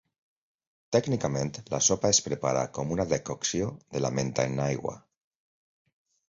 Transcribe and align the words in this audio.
Tècnicament 0.95 1.51
la 1.73 1.79
sopa 1.87 2.11
es 2.15 2.21
prepara 2.29 2.63
com 2.79 2.95
una 2.97 3.05
decocció 3.13 3.69
de 3.97 4.03
la 4.07 4.13
menta 4.21 4.47
en 4.53 4.59
aigua. 4.65 4.97